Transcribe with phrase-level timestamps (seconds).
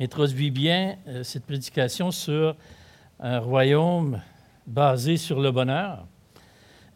[0.00, 2.56] introduit bien euh, cette prédication sur
[3.18, 4.20] un royaume
[4.66, 6.06] basé sur le bonheur.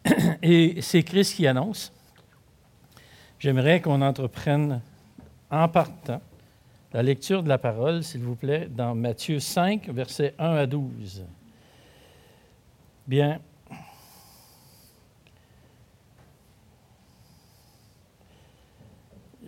[0.41, 1.93] Et c'est Christ qui annonce.
[3.37, 4.81] J'aimerais qu'on entreprenne
[5.51, 6.21] en partant
[6.93, 11.25] la lecture de la parole, s'il vous plaît, dans Matthieu 5, versets 1 à 12.
[13.05, 13.39] Bien.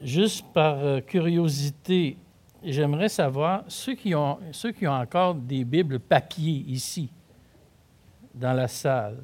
[0.04, 2.18] Juste par euh, curiosité,
[2.64, 7.10] j'aimerais savoir, ceux qui, ont, ceux qui ont encore des Bibles papier ici,
[8.34, 9.24] dans la salle,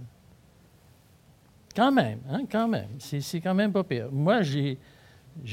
[1.75, 4.11] quand même, hein, quand même, c'est quand même pas pire.
[4.11, 4.77] Moi, j'ai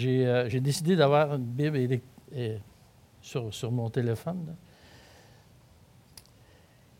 [0.06, 2.00] euh, décidé d'avoir une Bible
[3.22, 4.54] sur, sur, mon téléphone.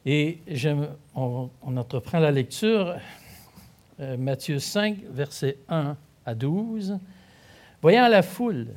[0.06, 0.40] Et
[1.15, 2.96] on, on, entreprend la lecture,
[4.01, 6.98] euh, Matthieu 5, versets 1 à 12.
[7.82, 8.68] Voyant la foule,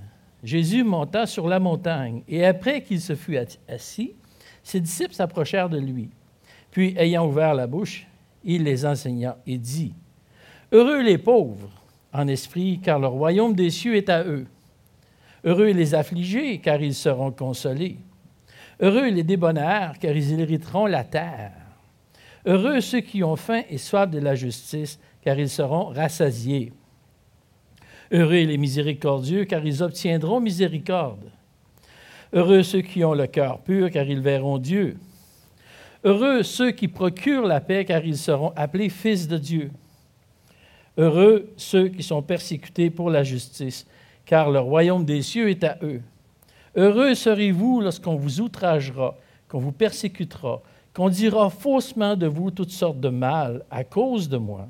[0.44, 4.14] Jésus monta sur la montagne, et après qu'il se fut assis,
[4.62, 6.10] ses disciples s'approchèrent de lui.
[6.70, 8.08] Puis, ayant ouvert la bouche,
[8.44, 9.94] il les enseigna et dit,
[10.72, 11.70] Heureux les pauvres
[12.12, 14.46] en esprit, car le royaume des cieux est à eux.
[15.44, 17.98] Heureux les affligés, car ils seront consolés.
[18.80, 21.52] Heureux les débonnaires, car ils hériteront la terre.
[22.46, 26.74] Heureux ceux qui ont faim et soif de la justice, car ils seront rassasiés.
[28.12, 31.32] Heureux les miséricordieux, car ils obtiendront miséricorde.
[32.34, 34.98] Heureux ceux qui ont le cœur pur, car ils verront Dieu.
[36.04, 39.72] Heureux ceux qui procurent la paix, car ils seront appelés fils de Dieu.
[40.98, 43.88] Heureux ceux qui sont persécutés pour la justice,
[44.26, 46.02] car le royaume des cieux est à eux.
[46.76, 49.16] Heureux serez-vous lorsqu'on vous outragera,
[49.48, 50.62] qu'on vous persécutera,
[50.94, 54.68] qu'on dira faussement de vous toutes sortes de mal à cause de moi.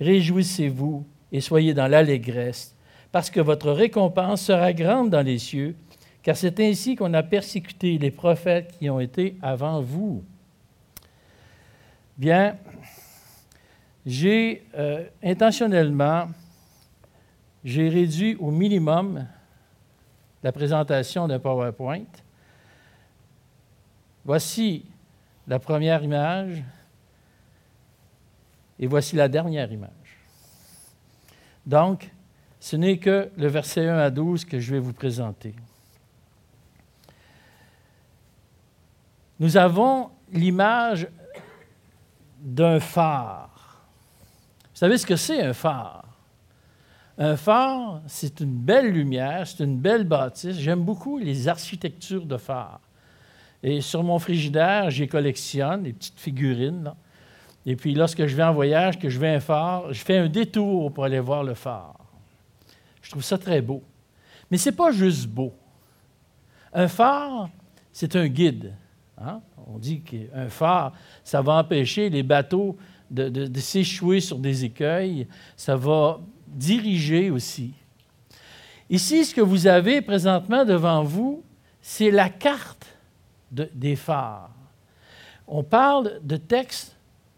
[0.00, 2.74] Réjouissez-vous et soyez dans l'allégresse,
[3.12, 5.74] parce que votre récompense sera grande dans les cieux,
[6.22, 10.24] car c'est ainsi qu'on a persécuté les prophètes qui ont été avant vous.
[12.18, 12.56] Bien,
[14.04, 16.28] j'ai euh, intentionnellement,
[17.64, 19.26] j'ai réduit au minimum
[20.42, 22.04] la présentation d'un PowerPoint.
[24.24, 24.84] Voici
[25.48, 26.62] la première image
[28.78, 29.90] et voici la dernière image.
[31.66, 32.10] Donc,
[32.60, 35.54] ce n'est que le verset 1 à 12 que je vais vous présenter.
[39.38, 41.08] Nous avons l'image
[42.40, 43.84] d'un phare.
[44.72, 46.04] Vous savez ce que c'est un phare?
[47.18, 50.56] Un phare, c'est une belle lumière, c'est une belle bâtisse.
[50.56, 52.80] J'aime beaucoup les architectures de phares.
[53.62, 56.92] Et sur mon frigidaire, j'y collectionne des petites figurines.
[57.66, 60.28] Et puis, lorsque je vais en voyage, que je vais un phare, je fais un
[60.28, 61.98] détour pour aller voir le phare.
[63.02, 63.82] Je trouve ça très beau.
[64.50, 65.52] Mais ce n'est pas juste beau.
[66.72, 67.48] Un phare,
[67.92, 68.72] c'est un guide.
[69.18, 69.40] Hein?
[69.66, 70.92] On dit qu'un phare,
[71.24, 72.76] ça va empêcher les bateaux
[73.10, 75.26] de, s'échouer sur des écueils,
[75.56, 77.72] ça va diriger aussi.
[78.90, 81.42] Ici, ce que vous avez présentement devant vous,
[81.80, 82.86] c'est la carte
[83.50, 84.50] des phares.
[85.46, 86.95] On parle de textes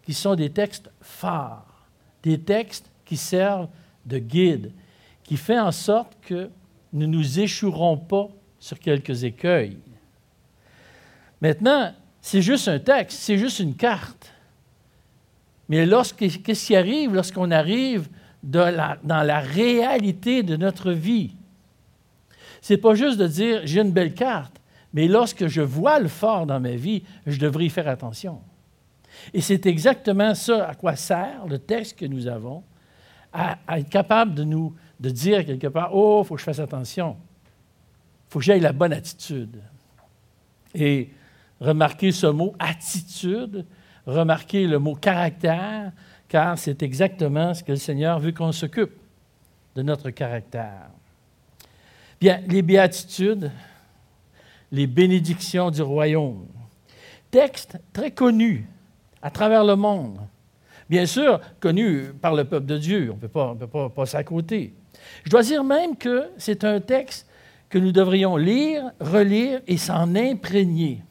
[0.09, 1.87] qui sont des textes phares,
[2.23, 3.67] des textes qui servent
[4.07, 4.71] de guide,
[5.23, 6.49] qui font en sorte que
[6.93, 8.27] nous ne nous échouerons pas
[8.57, 9.77] sur quelques écueils.
[11.39, 14.33] Maintenant, c'est juste un texte, c'est juste une carte.
[15.67, 15.87] Mais
[16.17, 18.09] qu'est-ce qui arrive lorsqu'on arrive
[18.41, 21.35] dans la réalité de notre vie?
[22.63, 24.59] Ce n'est pas juste de dire j'ai une belle carte,
[24.91, 28.41] mais lorsque je vois le fort dans ma vie, je devrais y faire attention.
[29.33, 32.63] Et c'est exactement ça à quoi sert le texte que nous avons,
[33.31, 36.59] à, être capable de nous de dire quelque part Oh, il faut que je fasse
[36.59, 37.17] attention.
[38.27, 39.61] Il faut que j'aille la bonne attitude.
[40.73, 41.09] Et
[41.59, 43.65] remarquez ce mot attitude
[44.09, 45.91] remarquer le mot caractère,
[46.27, 48.93] car c'est exactement ce que le Seigneur veut qu'on s'occupe
[49.75, 50.89] de notre caractère.
[52.19, 53.51] Bien, les béatitudes,
[54.71, 56.47] les bénédictions du royaume.
[57.31, 58.67] Texte très connu
[59.21, 60.19] à travers le monde.
[60.89, 63.09] Bien sûr, connu par le peuple de Dieu.
[63.11, 64.23] On ne peut pas, pas passer à.
[64.23, 67.27] Je dois dire même que c'est un texte
[67.69, 71.03] que nous devrions lire, relire et s'en imprégner.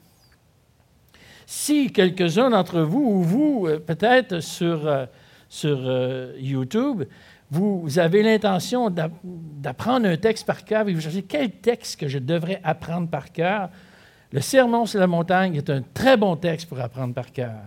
[1.47, 5.07] Si quelques-uns d'entre vous, ou vous, euh, peut-être sur, euh,
[5.49, 7.05] sur euh, YouTube,
[7.51, 12.19] vous, avez l'intention d'apprendre un texte par cœur et vous cherchez quel texte que je
[12.19, 13.71] devrais apprendre par cœur,
[14.31, 17.63] le Sermon sur la montagne est un très bon texte pour apprendre par cœur,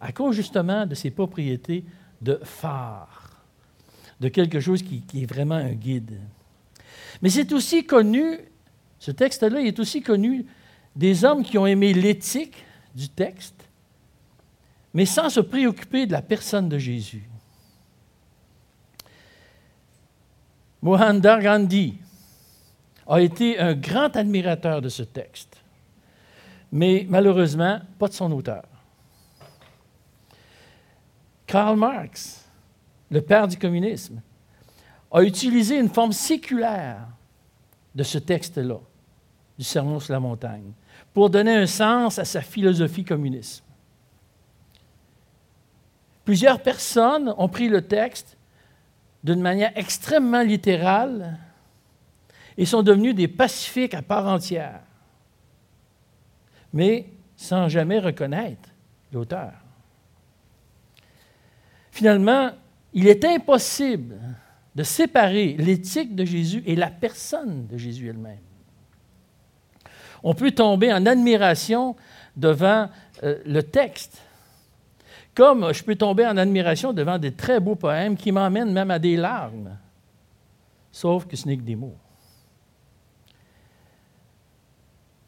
[0.00, 1.84] à cause justement de ses propriétés
[2.20, 3.42] de phare,
[4.20, 6.18] de quelque chose qui, est vraiment un guide.
[7.22, 8.40] Mais c'est aussi connu
[9.00, 10.44] Ce texte-là est aussi connu
[10.96, 12.64] des hommes qui ont aimé l'éthique
[12.96, 13.54] du texte,
[14.92, 17.22] mais sans se préoccuper de la personne de Jésus.
[20.82, 21.94] Mohandas Gandhi
[23.06, 25.56] a été un grand admirateur de ce texte,
[26.72, 28.64] mais malheureusement, pas de son auteur.
[31.48, 32.44] Karl Marx,
[33.10, 34.20] le père du communisme,
[35.10, 37.08] a utilisé une forme séculaire
[37.94, 38.78] de ce texte-là,
[39.58, 40.72] du Sermon sur la montagne,
[41.14, 43.64] pour donner un sens à sa philosophie communiste.
[46.26, 48.36] Plusieurs personnes ont pris le texte
[49.24, 51.38] d'une manière extrêmement littérale
[52.58, 54.80] et sont devenus des pacifiques à part entière,
[56.74, 57.06] mais
[57.36, 58.68] sans jamais reconnaître
[59.12, 59.54] l'auteur.
[61.90, 62.50] Finalement,
[62.92, 64.16] il est impossible
[64.74, 68.38] de séparer l'éthique de Jésus et la personne de Jésus elle-même.
[70.22, 71.96] On peut tomber en admiration
[72.36, 72.88] devant
[73.22, 74.22] euh, le texte,
[75.34, 78.98] comme je peux tomber en admiration devant des très beaux poèmes qui m'emmènent même à
[78.98, 79.76] des larmes,
[80.90, 81.96] sauf que ce n'est que des mots.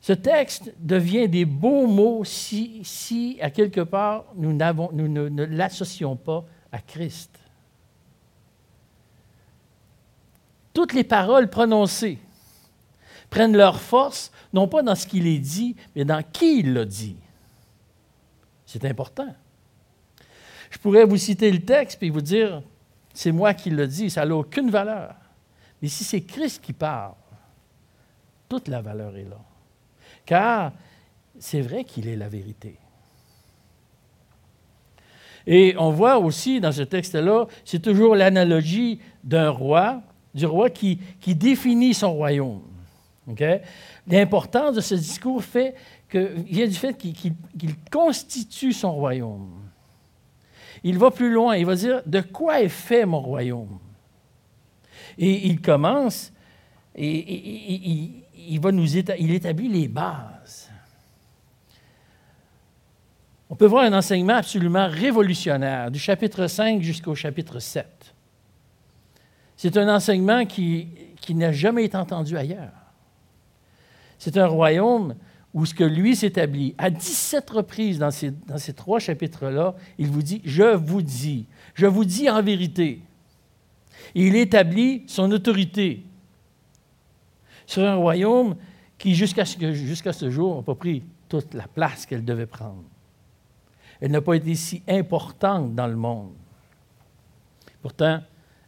[0.00, 6.16] Ce texte devient des beaux mots si, si à quelque part, nous, nous ne l'associons
[6.16, 7.38] pas à Christ.
[10.72, 12.18] Toutes les paroles prononcées
[13.28, 16.84] prennent leur force, non pas dans ce qu'il est dit, mais dans qui il l'a
[16.84, 17.16] dit.
[18.64, 19.34] C'est important.
[20.70, 22.62] Je pourrais vous citer le texte et vous dire,
[23.12, 25.14] c'est moi qui le dit, ça n'a aucune valeur.
[25.82, 27.14] Mais si c'est Christ qui parle,
[28.48, 29.40] toute la valeur est là.
[30.26, 30.72] Car
[31.38, 32.76] c'est vrai qu'il est la vérité.
[35.46, 40.02] Et on voit aussi dans ce texte-là, c'est toujours l'analogie d'un roi,
[40.34, 42.62] du roi qui, qui définit son royaume.
[44.06, 45.74] L'importance de ce discours fait
[46.08, 47.34] que, vient du fait qu'il
[47.90, 49.50] constitue son royaume.
[50.82, 53.78] Il va plus loin, il va dire de quoi est fait mon royaume?
[55.18, 56.32] Et il commence,
[56.96, 60.70] et, il, établit les bases.
[63.48, 67.86] On peut voir un enseignement absolument révolutionnaire, du chapitre 5 jusqu'au chapitre 7.
[69.56, 70.88] C'est un enseignement qui,
[71.30, 72.72] n'a jamais été entendu ailleurs.
[74.18, 75.14] C'est un royaume
[75.52, 80.08] où ce que lui s'établit, à 17 reprises dans ces, dans ces trois chapitres-là, il
[80.08, 83.00] vous dit, je vous dis, je vous dis en vérité.
[84.14, 86.04] il établit son autorité
[87.70, 88.56] sur un royaume
[88.98, 92.82] qui, jusqu'à ce jour, n'a pas pris toute la place qu'elle devait prendre.
[94.00, 96.32] Elle n'a pas été si importante dans le monde.
[97.80, 98.22] Pourtant,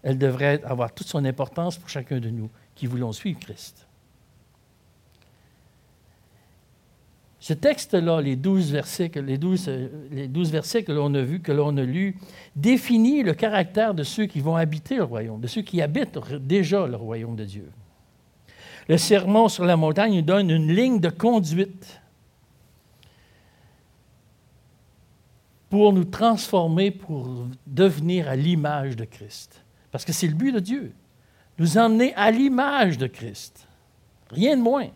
[0.05, 3.89] elle devrait avoir toute son importance pour chacun de nous qui voulons suivre Christ.
[7.41, 12.17] Ce texte-là, les douze versets, les versets que l'on a vus, que l'on a lus,
[12.55, 16.87] définit le caractère de ceux qui vont habiter le royaume, de ceux qui habitent déjà
[16.87, 17.69] le royaume de Dieu.
[18.89, 22.01] Le sermon sur la montagne nous donne une ligne de conduite
[25.71, 29.65] pour nous transformer, pour devenir à l'image de Christ.
[29.91, 30.93] Parce que c'est le but de Dieu,
[31.59, 33.67] nous emmener à l'image de Christ.
[34.31, 34.89] Rien de moins.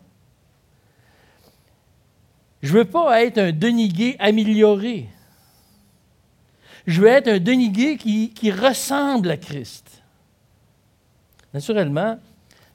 [2.61, 5.09] Je ne veux pas être un dénigué amélioré.
[6.85, 10.03] Je veux être un dénigué qui, qui ressemble à Christ.
[11.53, 12.19] Naturellement,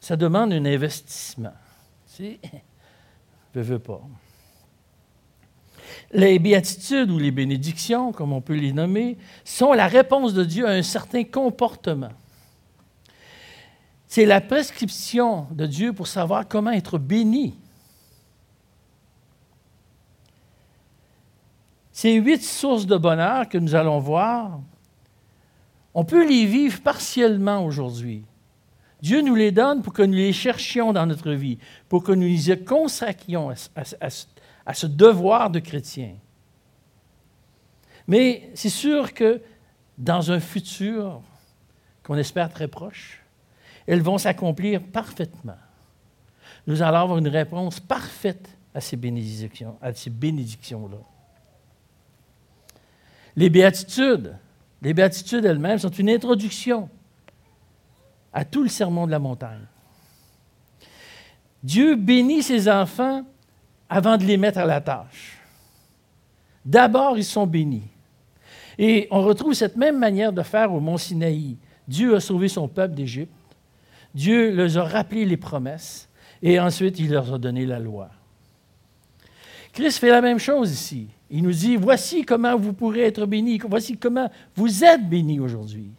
[0.02, 1.54] ça demande un investissement.
[2.18, 2.36] Ne
[3.54, 4.02] veux pas.
[6.10, 10.66] Les béatitudes ou les bénédictions, comme on peut les nommer, sont la réponse de Dieu
[10.66, 12.10] à un certain comportement.
[14.08, 17.56] C'est la prescription de Dieu pour savoir comment être béni.
[21.92, 24.58] Ces huit sources de bonheur que nous allons voir,
[25.94, 28.24] on peut les vivre partiellement aujourd'hui.
[29.02, 32.28] Dieu nous les donne pour que nous les cherchions dans notre vie, pour que nous
[32.28, 36.14] les consacrions à, ce devoir de chrétien.
[38.06, 39.42] Mais c'est sûr que
[39.98, 41.20] dans un futur
[42.04, 43.20] qu'on espère très proche,
[43.88, 45.58] elles vont s'accomplir parfaitement.
[46.68, 50.98] Nous allons avoir une réponse parfaite à ces bénédictions, à ces bénédictions-là.
[53.34, 54.36] Les béatitudes,
[54.80, 56.88] les béatitudes elles-mêmes sont une introduction
[58.32, 59.66] à tout le sermon de la montagne.
[61.62, 63.24] Dieu bénit ses enfants
[63.88, 65.38] avant de les mettre à la tâche.
[66.64, 67.88] D'abord, ils sont bénis.
[68.78, 71.56] Et on retrouve cette même manière de faire au mont Sinaï.
[71.86, 73.32] Dieu a sauvé son peuple d'Égypte.
[74.14, 76.08] Dieu leur a rappelé les promesses.
[76.42, 78.10] Et ensuite, il leur a donné la loi.
[79.72, 81.08] Christ fait la même chose ici.
[81.30, 85.90] Il nous dit, voici comment vous pourrez être bénis, voici comment vous êtes bénis aujourd'hui.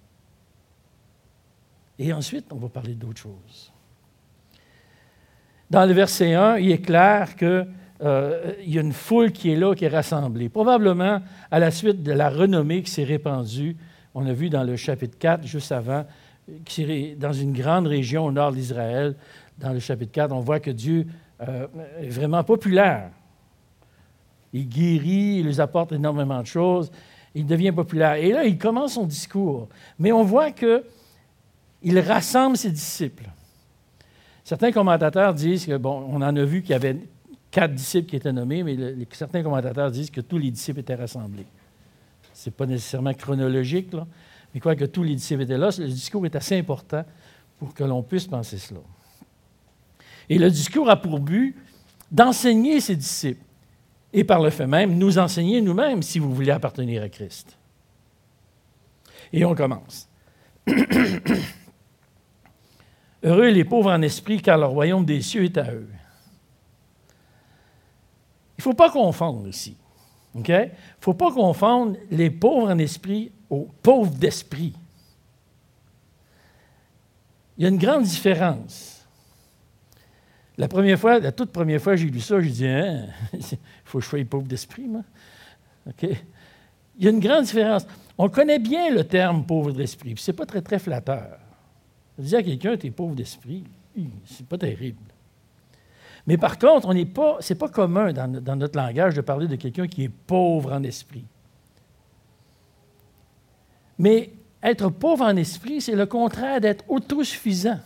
[1.99, 3.71] Et ensuite, on va parler d'autre chose.
[5.69, 7.67] Dans le verset 1, il est clair qu'il
[8.01, 10.49] euh, y a une foule qui est là, qui est rassemblée.
[10.49, 13.77] Probablement à la suite de la renommée qui s'est répandue,
[14.13, 16.05] on a vu dans le chapitre 4, juste avant,
[17.17, 19.15] dans une grande région au nord d'Israël,
[19.57, 21.07] dans le chapitre 4, on voit que Dieu
[21.41, 21.67] euh,
[21.99, 23.09] est vraiment populaire.
[24.51, 26.91] Il guérit, il lui apporte énormément de choses,
[27.33, 28.13] il devient populaire.
[28.15, 29.67] Et là, il commence son discours.
[29.97, 30.51] Mais on voit
[31.83, 33.29] qu'il rassemble ses disciples.
[34.43, 36.97] Certains commentateurs disent que, bon, on en a vu qu'il y avait
[37.51, 38.77] quatre disciples qui étaient nommés, mais
[39.11, 41.45] certains commentateurs disent que tous les disciples étaient rassemblés.
[42.33, 43.89] Ce n'est pas nécessairement chronologique,
[44.53, 47.05] mais quoi que tous les disciples étaient là, le discours est assez important
[47.59, 48.79] pour que l'on puisse penser cela.
[50.29, 51.55] Et le discours a pour but
[52.11, 53.43] d'enseigner ses disciples
[54.13, 57.57] et par le fait même, nous enseigner nous-mêmes si vous voulez appartenir à Christ.
[59.31, 60.07] Et on commence.
[63.23, 65.87] Heureux les pauvres en esprit, car le royaume des cieux est à eux.
[68.57, 69.77] Il ne faut pas confondre ici.
[70.35, 70.67] Il ne
[70.99, 74.73] faut pas confondre les pauvres en esprit aux pauvres d'esprit.
[77.57, 79.05] Il y a une grande différence.
[80.57, 83.39] La première fois, la toute première fois que j'ai lu ça, j'ai dit, hein, il
[83.85, 85.01] faut que je sois pauvre d'esprit, moi.
[86.01, 86.17] Il
[86.99, 87.85] y a une grande différence.
[88.17, 91.39] On connaît bien le terme pauvre d'esprit, puis ce n'est pas très, très flatteur.
[92.17, 93.63] Dire à quelqu'un, tu es pauvre d'esprit,
[94.25, 95.01] c'est pas terrible.
[96.25, 99.87] Mais par contre, ce n'est pas, pas commun dans, notre langage de parler de quelqu'un
[99.87, 101.25] qui est pauvre en esprit.
[103.99, 107.79] Mais être pauvre en esprit, c'est le contraire d'être autosuffisant.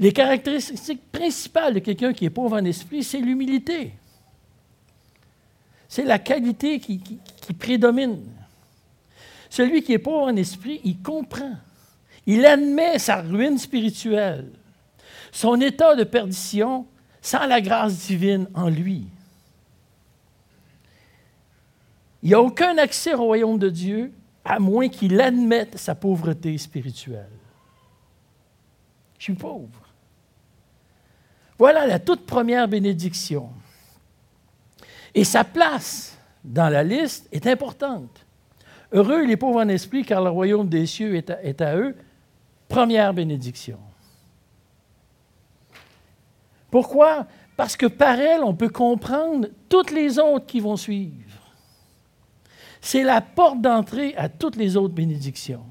[0.00, 3.92] Les caractéristiques principales de quelqu'un qui est pauvre en esprit, c'est l'humilité.
[5.86, 7.00] C'est la qualité qui,
[7.58, 8.24] prédomine.
[9.48, 11.52] Celui qui est pauvre en esprit, il comprend.
[12.26, 14.50] Il admet sa ruine spirituelle,
[15.32, 16.86] son état de perdition
[17.20, 19.06] sans la grâce divine en lui.
[22.22, 24.12] Il n'y a aucun accès au royaume de Dieu
[24.44, 27.26] à moins qu'il admette sa pauvreté spirituelle.
[29.18, 29.68] Je suis pauvre.
[31.58, 33.50] Voilà la toute première bénédiction.
[35.14, 38.24] Et sa place dans la liste est importante.
[38.92, 41.94] Heureux les pauvres en esprit, car le royaume des cieux est à, est à eux.
[42.72, 43.78] Première bénédiction.
[46.70, 47.26] Pourquoi?
[47.54, 51.38] Parce que par elle, on peut comprendre toutes les autres qui vont suivre.
[52.80, 55.66] C'est la porte d'entrée à toutes les autres bénédictions.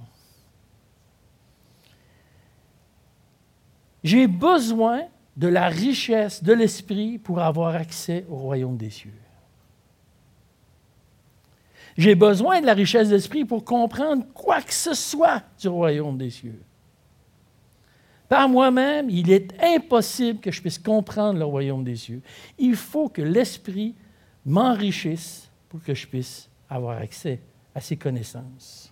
[4.04, 5.02] J'ai besoin
[5.36, 9.10] de la richesse de l'esprit pour avoir accès au royaume des cieux.
[11.98, 16.30] J'ai besoin de la richesse d'esprit pour comprendre quoi que ce soit du royaume des
[16.30, 16.62] cieux.
[18.32, 22.22] Par moi-même, il est impossible que je puisse comprendre le royaume des cieux.
[22.58, 23.94] Il faut que l'esprit
[24.46, 27.42] m'enrichisse pour que je puisse avoir accès
[27.76, 28.90] à ces connaissances.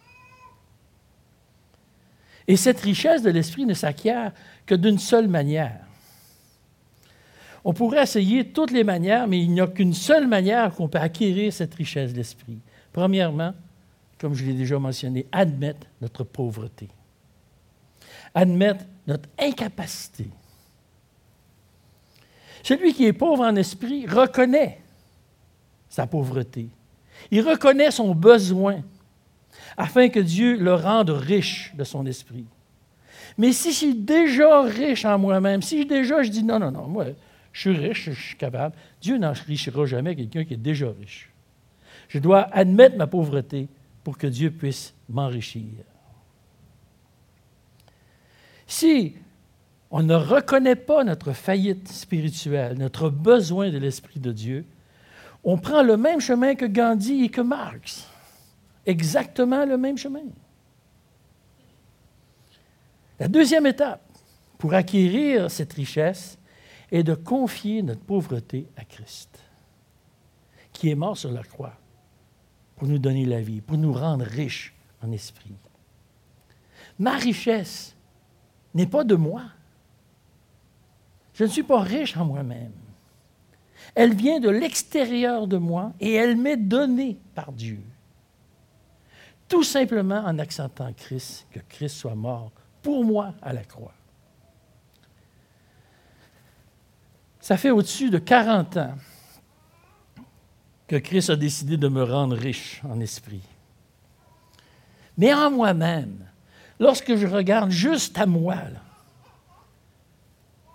[2.50, 4.34] Et cette richesse de l'esprit ne s'acquiert
[4.66, 5.86] que d'une seule manière.
[7.64, 11.00] On pourrait essayer toutes les manières, mais il n'y a qu'une seule manière qu'on peut
[11.00, 12.60] acquérir cette richesse d'esprit.
[12.92, 13.54] Premièrement,
[14.18, 16.90] comme je l'ai déjà mentionné, admettre notre pauvreté.
[18.34, 20.28] Admettre notre incapacité.
[22.64, 24.80] Celui qui est pauvre en esprit reconnaît
[25.90, 26.68] sa pauvreté.
[27.32, 28.82] Il reconnaît son besoin
[29.78, 32.46] afin que Dieu le rende riche de son esprit.
[33.38, 36.88] Mais si je suis déjà riche en moi-même, si déjà je dis non, non, non,
[36.88, 37.06] moi,
[37.54, 41.30] je suis riche, je suis capable, Dieu n'enrichira jamais quelqu'un qui est déjà riche.
[42.08, 43.68] Je dois admettre ma pauvreté
[44.04, 45.64] pour que Dieu puisse m'enrichir.
[48.70, 49.16] Si
[49.90, 54.66] on ne reconnaît pas notre faillite spirituelle, notre besoin de l'Esprit de Dieu,
[55.44, 58.08] on prend le même chemin que Gandhi et que Marx.
[58.86, 60.22] Exactement le même chemin.
[63.20, 64.08] La deuxième étape
[64.60, 66.38] pour acquérir cette richesse
[66.92, 69.40] est de confier notre pauvreté à Christ,
[70.74, 71.74] qui est mort sur la croix
[72.76, 75.56] pour nous donner la vie, pour nous rendre riches en esprit.
[77.00, 77.96] Ma richesse
[78.74, 79.44] n'est pas de moi.
[81.34, 82.74] Je ne suis pas riche en moi-même.
[83.96, 87.80] Elle vient de l'extérieur de moi et elle m'est donnée par Dieu.
[89.48, 93.94] Tout simplement en acceptant Christ, que Christ soit mort pour moi à la croix.
[97.40, 98.96] Ça fait au-dessus de 40 ans
[100.88, 103.42] que Christ a décidé de me rendre riche en esprit.
[105.18, 106.29] Mais en moi-même,
[106.80, 108.56] lorsque je regarde juste à moi,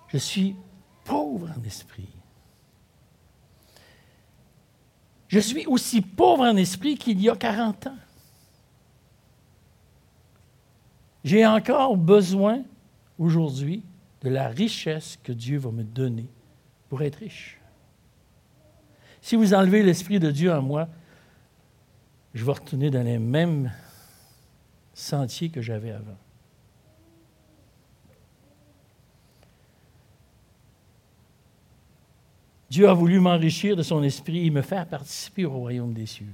[0.08, 0.54] je suis
[1.04, 2.08] pauvre en esprit.
[5.28, 7.96] Je suis aussi pauvre en esprit qu'il y a 40 ans.
[11.24, 12.62] J'ai encore besoin
[13.18, 13.82] aujourd'hui
[14.20, 16.28] de la richesse que Dieu va me donner
[16.88, 17.58] pour être riche.
[19.20, 20.86] Si vous enlevez l'Esprit de Dieu en moi,
[22.34, 23.72] je vais retourner dans les mêmes
[24.94, 26.16] sentiers que j'avais avant.
[32.70, 36.26] Dieu a voulu m'enrichir de son esprit et me faire participer au royaume des cieux.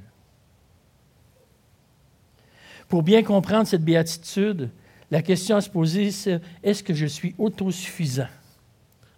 [2.88, 4.71] Pour bien comprendre cette béatitude,
[5.11, 8.29] la question à se poser, c'est est-ce que je suis autosuffisant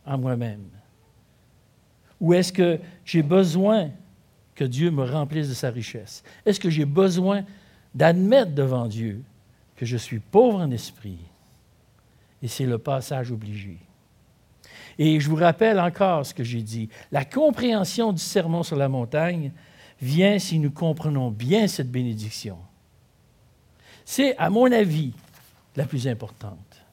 [0.05, 0.65] en moi-même?
[2.21, 3.91] Ou est-ce que j'ai besoin
[4.55, 6.23] que Dieu me remplisse de sa richesse?
[6.45, 7.45] Est-ce que j'ai besoin
[7.95, 9.23] d'admettre devant Dieu
[9.83, 11.19] que je suis pauvre en esprit?
[12.41, 13.79] Et c'est le passage obligé.
[14.97, 16.89] Et je vous rappelle encore ce que j'ai dit.
[17.11, 19.51] La compréhension du sermon sur la montagne
[20.01, 22.59] vient si nous comprenons bien cette bénédiction.
[24.05, 25.15] C'est, à mon avis,
[25.75, 26.85] la plus importante.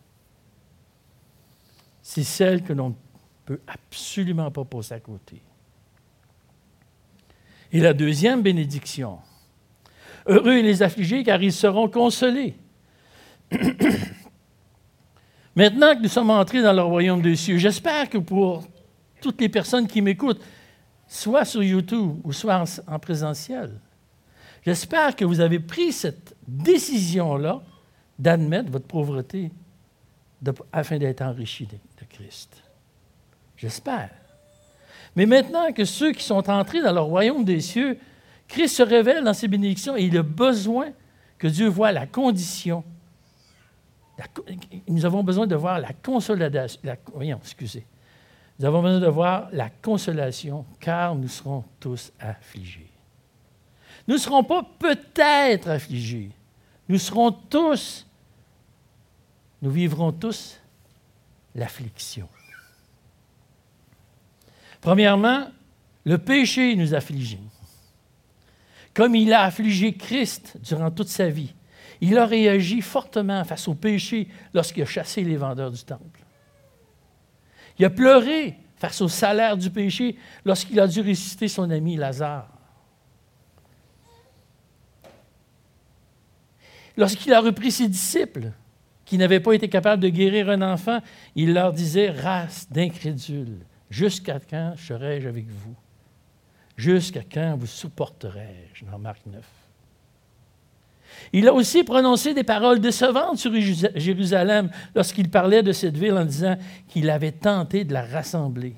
[2.01, 2.95] C'est celle que l'on
[3.45, 5.43] peut absolument pas passer à côté.
[7.71, 9.19] Et la deuxième bénédiction.
[10.25, 12.55] Heureux les affligés, car ils seront consolés.
[15.55, 18.63] Maintenant que nous sommes entrés dans le royaume des cieux, j'espère que pour
[19.21, 20.41] toutes les personnes qui m'écoutent,
[21.07, 23.79] soit sur YouTube ou soit en, en présentiel,
[24.65, 27.61] j'espère que vous avez pris cette décision-là
[28.17, 29.51] d'admettre votre pauvreté
[30.71, 32.63] afin d'être enrichi de Christ.
[33.57, 34.09] J'espère.
[35.15, 37.97] Mais maintenant que ceux qui sont entrés dans le royaume des cieux,
[38.47, 40.89] Christ se révèle dans ses bénédictions et il a besoin
[41.37, 42.83] que Dieu voie la condition.
[44.87, 45.89] Nous avons besoin de voir la.
[48.59, 52.91] Nous avons besoin de voir la consolation, car nous serons tous affligés.
[54.07, 56.31] Nous ne serons pas peut-être affligés.
[56.87, 58.05] Nous serons tous,
[59.61, 60.59] nous vivrons tous
[61.53, 62.27] l'affliction.
[64.81, 65.47] Premièrement,
[66.03, 67.37] le péché nous afflige.
[68.93, 71.53] Comme il a affligé Christ durant toute sa vie,
[72.01, 76.21] il a réagi fortement face au péché lorsqu'il a chassé les vendeurs du temple.
[77.77, 82.49] Il a pleuré face au salaire du péché lorsqu'il a dû ressusciter son ami Lazare.
[86.97, 88.51] Lorsqu'il a repris ses disciples
[89.05, 90.99] qui n'avaient pas été capables de guérir un enfant,
[91.35, 95.75] il leur disait, race d'incrédules, Jusqu'à quand serai-je avec vous?
[96.77, 98.85] Jusqu'à quand vous supporterai-je?
[98.85, 99.43] Dans Marc 9.
[101.33, 103.51] Il a aussi prononcé des paroles décevantes sur
[103.95, 108.75] Jérusalem lorsqu'il parlait de cette ville en disant qu'il avait tenté de la rassembler.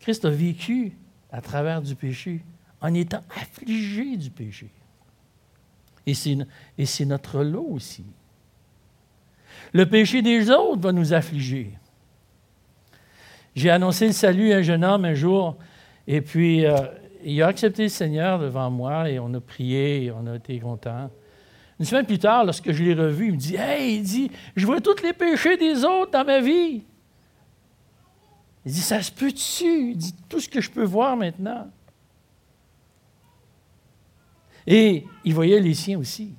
[0.00, 0.92] Christ a vécu
[1.30, 2.40] à travers du péché
[2.80, 4.68] en étant affligé du péché.
[6.06, 8.04] Et c'est notre lot aussi.
[9.72, 11.70] Le péché des autres va nous affliger.
[13.54, 15.56] J'ai annoncé le salut à un jeune homme un jour,
[16.06, 16.76] et puis euh,
[17.24, 20.58] il a accepté le Seigneur devant moi, et on a prié, et on a été
[20.60, 21.10] contents.
[21.78, 24.66] Une semaine plus tard, lorsque je l'ai revu, il me dit Hey, il dit, je
[24.66, 26.82] vois tous les péchés des autres dans ma vie.
[28.64, 29.90] Il dit Ça se peut dessus.
[29.90, 31.68] Il dit Tout ce que je peux voir maintenant.
[34.66, 36.34] Et il voyait les siens aussi.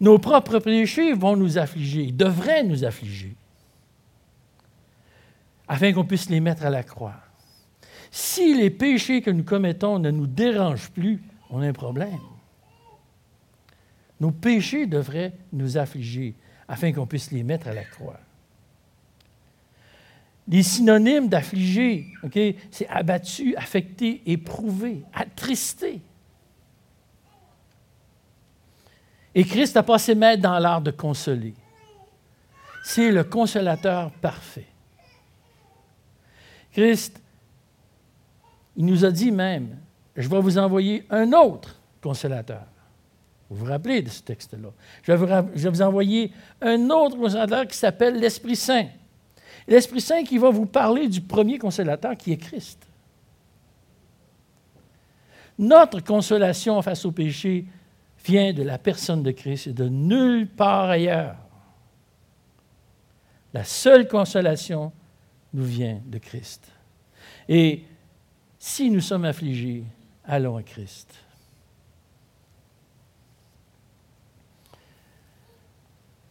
[0.00, 3.36] Nos propres péchés vont nous affliger, devraient nous affliger
[5.68, 7.23] afin qu'on puisse les mettre à la croix.
[8.16, 12.20] Si les péchés que nous commettons ne nous dérangent plus, on a un problème.
[14.20, 16.36] Nos péchés devraient nous affliger
[16.68, 18.20] afin qu'on puisse les mettre à la croix.
[20.46, 22.06] Les synonymes d'affliger,
[22.70, 26.00] c'est abattu, affecté, éprouvé, attristé.
[29.34, 31.54] Et Christ a passé maître dans l'art de consoler.
[32.84, 34.68] C'est le consolateur parfait.
[36.72, 37.20] Christ,
[38.76, 39.76] il nous a dit même,
[40.16, 42.64] je vais vous envoyer un autre consolateur.
[43.50, 44.70] Vous vous rappelez de ce texte-là?
[45.02, 48.86] Je, vais vous envoyer un autre consolateur qui s'appelle l'Esprit Saint.
[49.68, 52.86] L'Esprit Saint qui va vous parler du premier consolateur qui est Christ.
[55.58, 57.66] Notre consolation face au péché
[58.24, 61.36] vient de la personne de Christ et de nulle part ailleurs.
[63.52, 64.90] La seule consolation
[65.52, 66.66] nous vient de Christ.
[67.48, 67.84] Et
[68.66, 69.84] si nous sommes affligés,
[70.24, 71.14] allons à Christ.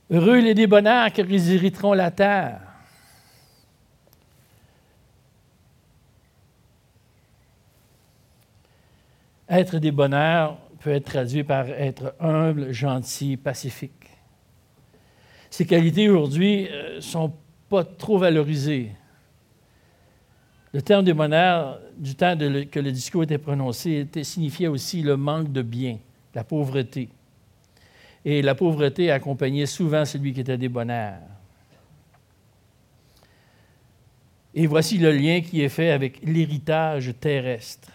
[0.09, 2.59] Heureux les débonnaires, car ils hériteront la terre.
[9.47, 14.09] Être débonnaire peut être traduit par être humble, gentil, pacifique.
[15.51, 17.31] Ces qualités aujourd'hui ne euh, sont
[17.69, 18.91] pas trop valorisées.
[20.73, 25.51] Le terme débonnaire, du temps que le discours était prononcé, était, signifiait aussi le manque
[25.51, 25.99] de bien,
[26.33, 27.09] la pauvreté
[28.25, 31.19] et la pauvreté accompagnait souvent celui qui était débonnaire.
[34.55, 37.89] Et voici le lien qui est fait avec l'héritage terrestre.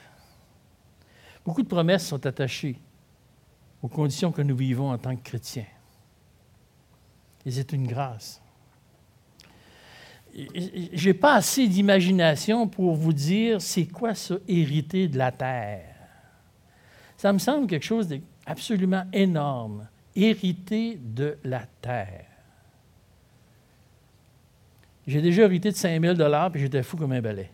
[1.44, 2.76] Beaucoup de promesses sont attachées
[3.82, 5.66] aux conditions que nous vivons en tant que chrétiens.
[7.46, 8.42] Et c'est une grâce.
[10.38, 15.96] Je n'ai pas assez d'imagination pour vous dire c'est quoi ça, hériter de la terre.
[17.16, 22.24] Ça me semble quelque chose d'absolument énorme hérité de la terre.
[25.07, 27.51] J'ai déjà hérité de 5 000 puis j'étais fou comme un balai.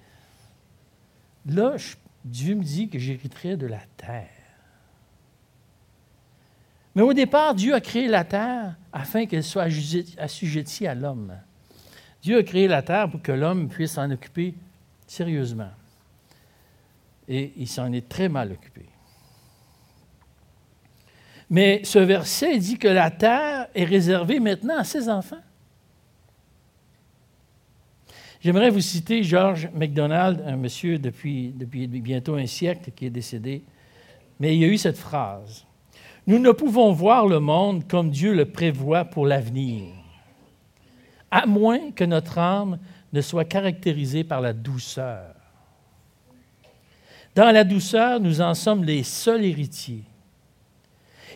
[1.46, 1.76] Là,
[2.24, 4.28] Dieu me dit que j'hériterai de la terre.
[6.94, 9.66] Mais au départ, Dieu a créé la terre afin qu'elle soit
[10.18, 11.34] assujettie à l'homme.
[12.24, 14.54] Dieu a créé la terre pour que l'homme puisse s'en occuper
[15.06, 15.68] sérieusement.
[17.28, 18.86] Et il s'en est très mal occupé.
[21.50, 25.42] Mais ce verset dit que la terre est réservée maintenant à ses enfants.
[28.40, 33.62] J'aimerais vous citer George MacDonald, un monsieur depuis, bientôt un siècle qui est décédé,
[34.40, 35.66] mais il y a eu cette phrase.
[36.26, 39.92] Nous ne pouvons voir le monde comme Dieu le prévoit pour l'avenir,
[41.34, 42.78] à moins que notre âme
[43.12, 45.34] ne soit caractérisée par la douceur.
[47.34, 50.04] Dans la douceur, nous en sommes les seuls héritiers.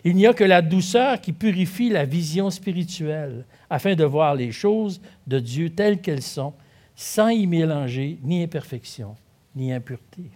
[0.05, 4.53] Il n'y a que la douceur qui purifie la vision spirituelle, afin de voir les
[4.53, 6.55] choses de Dieu telles qu'elles sont,
[6.95, 9.17] sans y mélanger ni imperfection,
[9.57, 10.31] ni impureté.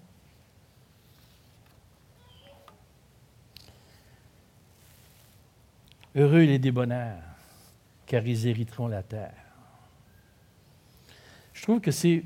[6.17, 7.23] Heureux les débonnaires,
[8.07, 9.42] car ils hériteront la terre.
[11.63, 12.25] Je trouve que c'est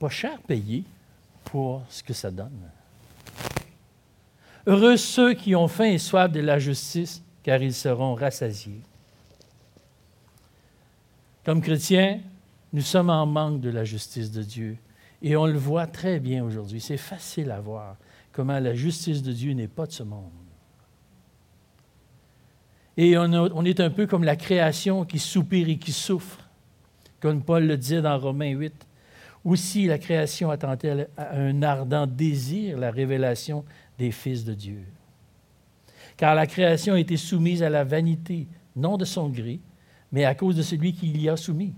[0.00, 0.82] pas cher payé
[1.44, 2.58] pour ce que ça donne.
[4.66, 8.80] Heureux ceux qui ont faim et soif de la justice, car ils seront rassasiés.
[11.44, 12.18] Comme chrétiens,
[12.72, 14.76] nous sommes en manque de la justice de Dieu.
[15.22, 16.80] Et on le voit très bien aujourd'hui.
[16.80, 17.94] C'est facile à voir
[18.32, 20.32] comment la justice de Dieu n'est pas de ce monde.
[22.96, 26.47] Et on, on, est un peu comme la création qui soupire et qui souffre,
[27.20, 28.86] comme Paul le disait dans Romains 8.
[29.44, 33.64] Aussi, la création attend-elle à un ardent désir, la révélation
[33.98, 34.84] des fils de Dieu.
[36.16, 39.60] Car la création a été soumise à la vanité, non de son gré,
[40.10, 41.74] mais à cause de celui qui l'y a soumis,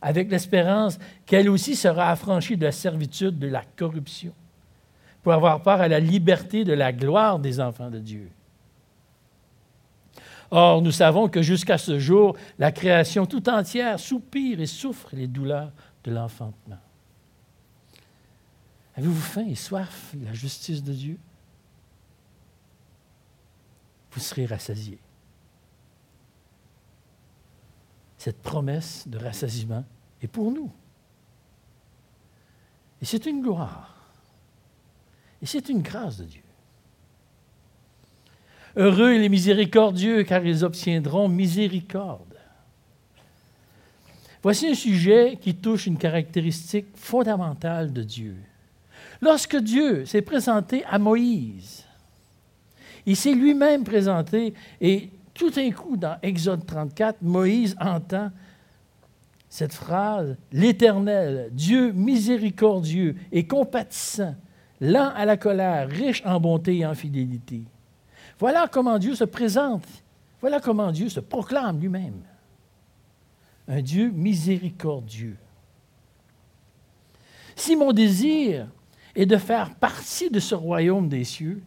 [0.00, 4.32] avec l'espérance qu'elle aussi sera affranchie de la servitude de la corruption,
[5.22, 8.30] pour avoir part à la liberté de la gloire des enfants de Dieu.
[10.50, 15.26] Or, nous savons que jusqu'à ce jour, la création tout entière soupire et souffre les
[15.26, 15.72] douleurs
[16.04, 16.78] de l'enfantement.
[18.96, 21.18] Avez-vous faim et soif de la justice de Dieu?
[24.10, 24.98] Vous serez rassasiés.
[28.16, 29.84] Cette promesse de rassasiement
[30.20, 30.72] est pour nous.
[33.00, 33.94] Et c'est une gloire.
[35.40, 36.42] Et c'est une grâce de Dieu.
[38.78, 42.38] Heureux les miséricordieux, car ils obtiendront miséricorde.
[44.40, 48.36] Voici un sujet qui touche une caractéristique fondamentale de Dieu.
[49.20, 51.84] Lorsque Dieu s'est présenté à Moïse,
[53.04, 58.30] il s'est lui-même présenté et tout d'un coup, dans Exode 34, Moïse entend
[59.48, 64.36] cette phrase, L'Éternel, Dieu miséricordieux et compatissant,
[64.80, 67.62] lent à la colère, riche en bonté et en fidélité.
[68.38, 69.86] Voilà comment Dieu se présente,
[70.40, 72.22] voilà comment Dieu se proclame lui-même.
[73.66, 75.36] Un Dieu miséricordieux.
[77.56, 78.68] Si mon désir
[79.16, 81.60] et de faire partie de ce royaume des cieux,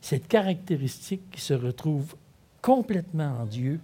[0.00, 2.16] cette caractéristique qui se retrouve
[2.60, 3.80] complètement en Dieu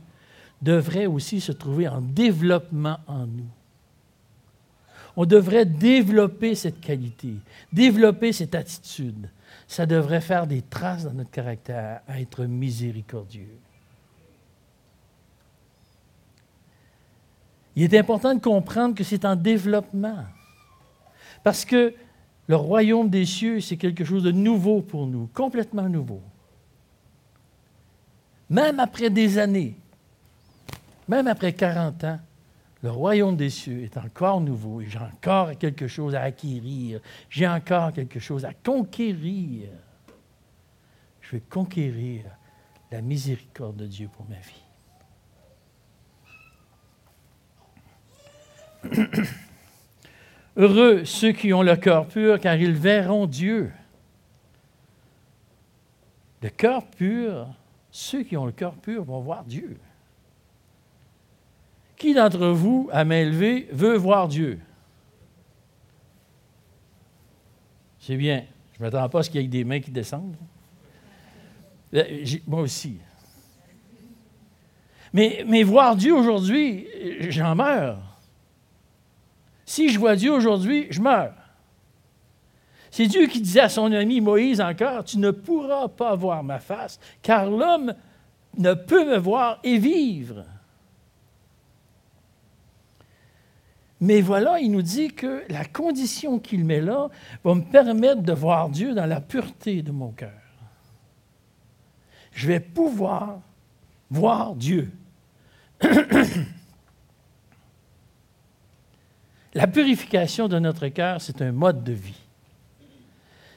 [0.61, 3.48] devrait aussi se trouver en développement en nous.
[5.16, 7.35] On devrait développer cette qualité,
[7.72, 9.28] développer cette attitude.
[9.67, 13.59] Ça devrait faire des traces dans notre caractère à être miséricordieux.
[17.77, 20.25] Il est important de comprendre que c'est en développement.
[21.43, 21.95] Parce que
[22.47, 26.21] le royaume des cieux, c'est quelque chose de nouveau pour nous, complètement nouveau.
[28.49, 29.77] Même après des années,
[31.09, 32.21] même après 40 ans,
[32.85, 37.01] le royaume des cieux est encore nouveau et j'ai encore quelque chose à acquérir.
[37.31, 39.70] J'ai encore quelque chose à conquérir.
[41.23, 42.27] Je vais conquérir
[42.92, 44.62] la miséricorde de Dieu pour ma vie.
[50.59, 53.73] Heureux ceux qui ont le cœur pur, car ils verront Dieu.
[56.42, 57.49] Le cœur pur,
[57.90, 59.79] ceux qui ont le cœur pur vont voir Dieu.
[61.96, 64.59] Qui d'entre vous, à main levée, veut voir Dieu?
[68.00, 68.44] C'est bien.
[68.72, 70.37] Je ne m'attends pas à ce qu'il y ait des mains qui descendent.
[71.94, 72.98] Euh, moi aussi.
[75.12, 76.88] Mais, mais voir Dieu aujourd'hui,
[77.28, 77.98] j'en meurs.
[79.64, 81.35] Si je vois Dieu aujourd'hui, je meurs.
[82.90, 86.59] C'est Dieu qui disait à son ami Moïse encore, tu ne pourras pas voir ma
[86.59, 87.94] face, car l'homme
[88.59, 90.44] ne peut me voir et vivre.
[94.00, 97.09] Mais voilà, il nous dit que la condition qu'il met là
[97.42, 100.33] va me permettre de voir Dieu dans la pureté de mon cœur.
[102.33, 103.40] Je vais pouvoir
[104.11, 104.90] voir Dieu.
[109.54, 112.20] la purification de notre cœur, c'est un mode de vie.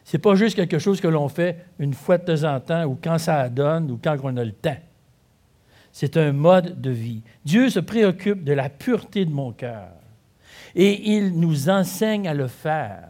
[0.06, 2.86] Ce n'est pas juste quelque chose que l'on fait une fois de temps en temps
[2.86, 4.78] ou quand ça donne ou quand on a le temps.
[5.91, 7.23] C'est un mode de vie.
[7.43, 9.89] Dieu se préoccupe de la pureté de mon cœur
[10.78, 13.10] et il nous enseigne à le faire.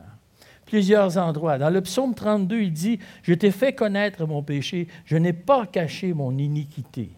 [0.65, 1.57] Plusieurs endroits.
[1.57, 5.67] Dans le psaume 32, il dit, Je t'ai fait connaître mon péché, je n'ai pas
[5.67, 7.11] caché mon iniquité.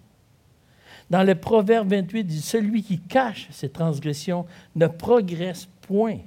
[1.10, 6.18] Dans le Proverbe 28, il dit, Celui qui cache ses transgressions ne progresse point,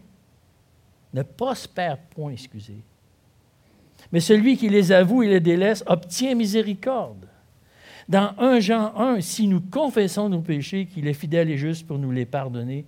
[1.12, 2.78] ne prospère point, excusez.
[4.12, 7.28] Mais celui qui les avoue et les délaisse obtient miséricorde.
[8.08, 11.98] Dans 1 Jean 1, si nous confessons nos péchés, qu'il est fidèle et juste pour
[11.98, 12.84] nous les pardonner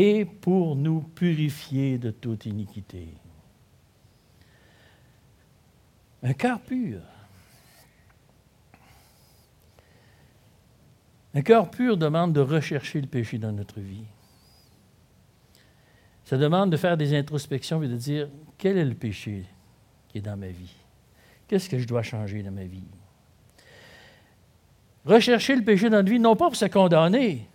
[0.00, 3.08] et pour nous purifier de toute iniquité.
[6.22, 7.00] Un cœur pur.
[11.34, 14.04] Un cœur pur demande de rechercher le péché dans notre vie.
[16.26, 19.46] Ça demande de faire des introspections et de dire quel est le péché
[20.06, 20.76] qui est dans ma vie?
[21.48, 22.86] Qu'est-ce que je dois changer dans ma vie?
[25.04, 27.48] Rechercher le péché dans notre vie, non pas pour se condamner,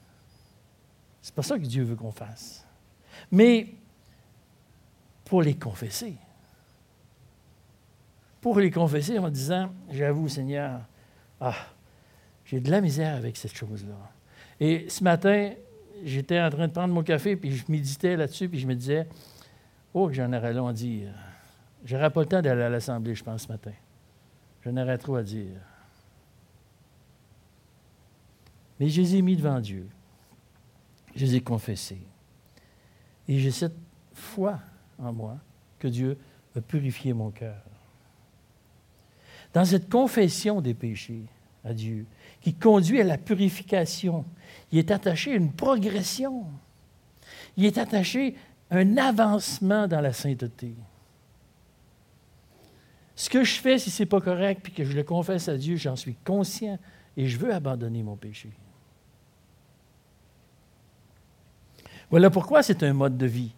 [1.24, 2.68] c'est pas ça que Dieu veut qu'on fasse.
[3.32, 3.70] Mais
[5.24, 6.16] pour les confesser.
[8.42, 10.82] Pour les confesser en disant, j'avoue Seigneur,
[11.40, 11.56] ah,
[12.44, 13.96] j'ai de la misère avec cette chose-là.
[14.60, 15.54] Et ce matin,
[16.04, 19.08] j'étais en train de prendre mon café, puis je méditais là-dessus, puis je me disais,
[19.94, 21.08] oh, que j'en aurais long à dire.
[21.86, 23.72] J'aurais pas le temps d'aller à l'Assemblée, je pense, ce matin.
[24.66, 25.56] J'en aurais trop à dire.
[28.78, 29.88] Mais je les ai mis devant Dieu.
[31.16, 32.02] Je les ai confessés.
[33.28, 33.78] Et j'ai cette
[34.14, 34.60] foi
[34.98, 35.38] en moi
[35.80, 36.18] que Dieu
[36.56, 37.62] a purifié mon cœur.
[39.54, 41.24] Dans cette confession des péchés
[41.64, 42.06] à Dieu,
[42.42, 44.26] qui conduit à la purification,
[44.72, 46.46] il est attaché à une progression.
[47.56, 48.36] Il est attaché
[48.70, 50.74] à un avancement dans la sainteté.
[53.16, 55.56] Ce que je fais, si ce n'est pas correct, puis que je le confesse à
[55.56, 56.80] Dieu, j'en suis conscient
[57.16, 58.50] et je veux abandonner mon péché.
[62.14, 63.56] Voilà pourquoi c'est un mode de vie.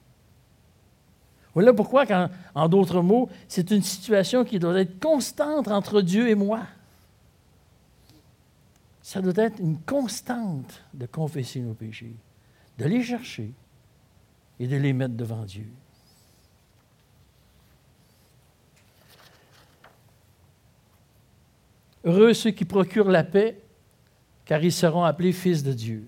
[1.54, 2.06] Voilà pourquoi,
[2.54, 6.62] en d'autres mots, c'est une situation qui doit être constante entre Dieu et moi.
[9.02, 12.16] Ça doit être une constante de confesser nos péchés,
[12.78, 13.52] de les chercher
[14.58, 15.68] et de les mettre devant Dieu.
[22.06, 23.62] Heureux ceux qui procurent la paix,
[24.46, 26.08] car ils seront appelés fils de Dieu.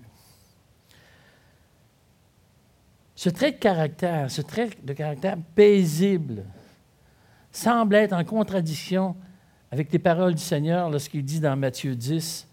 [3.18, 6.44] Ce trait de caractère, ce trait de caractère paisible,
[7.50, 9.16] semble être en contradiction
[9.72, 12.46] avec les paroles du Seigneur lorsqu'il dit dans Matthieu 10,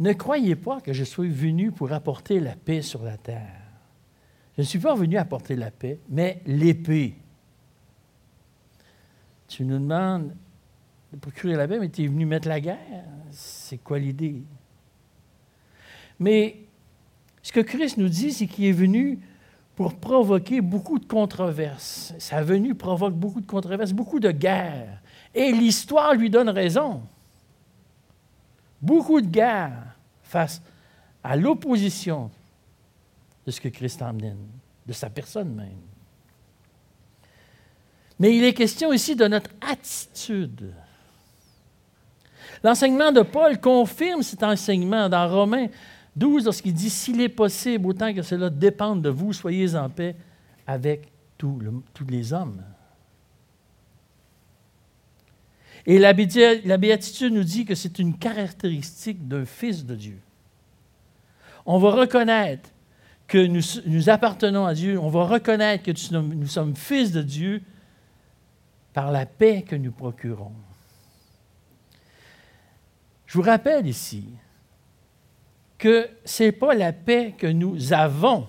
[0.00, 3.62] Ne croyez pas que je sois venu pour apporter la paix sur la terre.
[4.56, 7.14] Je ne suis pas venu apporter la paix, mais l'épée.
[9.46, 10.34] Tu nous demandes
[11.12, 13.04] de procurer la paix, mais tu es venu mettre la guerre.
[13.30, 14.42] C'est quoi l'idée?
[16.18, 16.56] Mais
[17.40, 19.20] ce que Christ nous dit, c'est qu'il est venu
[19.76, 22.14] pour provoquer beaucoup de controverses.
[22.18, 25.02] Sa venue provoque beaucoup de controverses, beaucoup de guerres.
[25.34, 27.02] Et l'histoire lui donne raison.
[28.80, 30.62] Beaucoup de guerres face
[31.22, 32.30] à l'opposition
[33.46, 34.48] de ce que Christ emmène,
[34.86, 35.82] de sa personne même.
[38.18, 40.72] Mais il est question ici de notre attitude.
[42.64, 45.68] L'enseignement de Paul confirme cet enseignement dans Romains
[46.16, 50.16] 12 lorsqu'il dit S'il est possible, autant que cela dépende de vous, soyez en paix
[50.66, 51.60] avec tous
[52.08, 52.62] les hommes.
[55.86, 60.18] Et la, béatitude nous dit que c'est une caractéristique d'un fils de Dieu.
[61.64, 62.68] On va reconnaître
[63.28, 67.62] que nous, appartenons à Dieu, on va reconnaître que nous sommes fils de Dieu
[68.92, 70.52] par la paix que nous procurons.
[73.26, 74.24] Je vous rappelle ici
[75.78, 78.48] que ce n'est pas la paix que nous avons,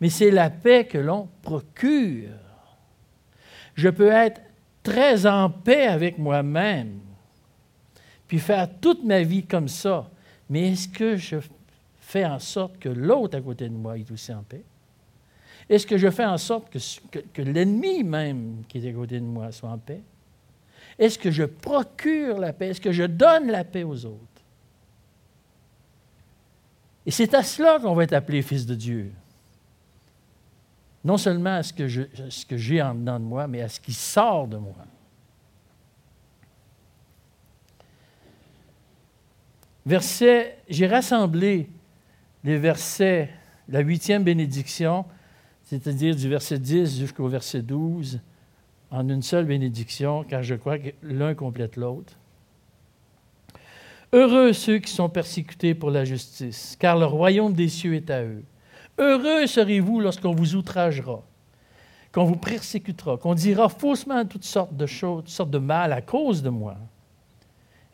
[0.00, 2.30] mais c'est la paix que l'on procure.
[3.74, 4.40] Je peux être
[4.82, 7.00] très en paix avec moi-même,
[8.26, 10.10] puis faire toute ma vie comme ça.
[10.50, 11.36] Mais est-ce que je
[12.00, 14.62] fais en sorte que l'autre à côté de moi est aussi en paix?
[15.68, 19.50] Est-ce que je fais en sorte que, l'ennemi même qui est à côté de moi
[19.50, 20.02] soit en paix?
[20.98, 22.68] Est-ce que je procure la paix?
[22.68, 24.33] Est-ce que je donne la paix aux autres?
[27.06, 29.12] Et c'est à cela qu'on va être appelé fils de Dieu
[31.04, 34.48] non seulement à ce que, j'ai en dedans de moi, mais à ce qui sort
[34.48, 34.74] de moi.
[39.84, 41.68] Verset, j'ai rassemblé
[42.42, 43.28] les versets,
[43.68, 45.04] la huitième bénédiction,
[45.64, 48.20] c'est-à-dire du verset 10 jusqu'au verset 12,
[48.90, 52.14] en une seule bénédiction, car je crois que l'un complète l'autre.
[54.14, 58.22] Heureux ceux qui sont persécutés pour la justice, car le royaume des cieux est à
[58.22, 58.44] eux.
[58.96, 61.24] Heureux serez-vous lorsqu'on vous outragera,
[62.12, 66.00] qu'on vous persécutera, qu'on dira faussement toutes sortes de choses, toutes sortes de mal à
[66.00, 66.76] cause de moi.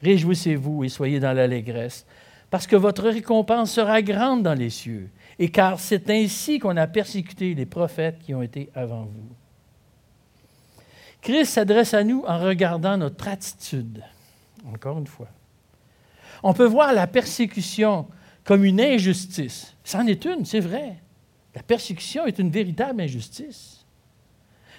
[0.02, 2.04] Réjouissez-vous et soyez dans l'allégresse,
[2.50, 6.86] parce que votre récompense sera grande dans les cieux, et car c'est ainsi qu'on a
[6.86, 9.34] persécuté les prophètes qui ont été avant vous.
[11.22, 14.02] Christ s'adresse à nous en regardant notre attitude.
[14.70, 15.28] Encore une fois.
[16.42, 18.06] On peut voir la persécution
[18.44, 19.76] comme une injustice.
[19.84, 20.96] C'en est une, c'est vrai.
[21.54, 23.84] La persécution est une véritable injustice.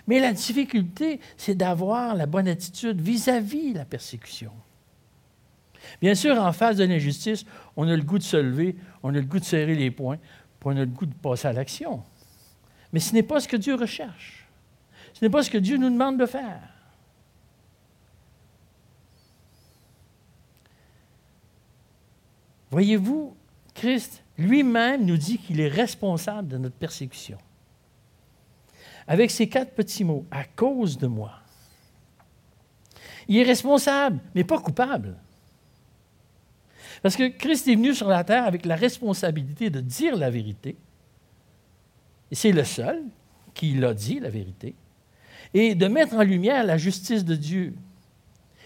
[0.07, 4.51] Mais la difficulté, c'est d'avoir la bonne attitude vis-à-vis de la persécution.
[6.01, 7.45] Bien sûr, en face de l'injustice,
[7.75, 10.17] on a le goût de se lever, on a le goût de serrer les poings,
[10.17, 12.03] puis on a le goût de passer à l'action.
[12.93, 14.47] Mais ce n'est pas ce que Dieu recherche.
[15.13, 16.61] Ce n'est pas ce que Dieu nous demande de faire.
[22.71, 23.35] Voyez-vous,
[23.73, 27.37] Christ lui-même nous dit qu'il est responsable de notre persécution.
[29.07, 31.33] Avec ces quatre petits mots, à cause de moi.
[33.27, 35.17] Il est responsable, mais pas coupable.
[37.01, 40.77] Parce que Christ est venu sur la terre avec la responsabilité de dire la vérité.
[42.29, 43.03] Et c'est le seul
[43.53, 44.75] qui l'a dit, la vérité.
[45.53, 47.73] Et de mettre en lumière la justice de Dieu.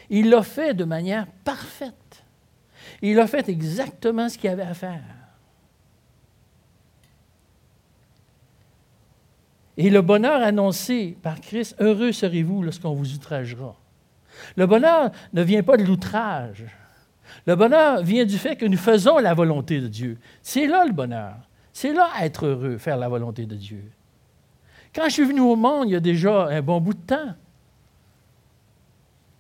[0.10, 2.25] Il l'a fait de manière parfaite.
[3.02, 5.04] Il a fait exactement ce qu'il avait à faire.
[9.78, 13.76] Et le bonheur annoncé par Christ, heureux serez-vous lorsqu'on vous outragera.
[14.56, 16.66] Le bonheur ne vient pas de l'outrage.
[17.46, 20.18] Le bonheur vient du fait que nous faisons la volonté de Dieu.
[20.42, 21.36] C'est là le bonheur.
[21.74, 23.92] C'est là être heureux, faire la volonté de Dieu.
[24.94, 27.36] Quand je suis venu au monde, il y a déjà un bon bout de temps,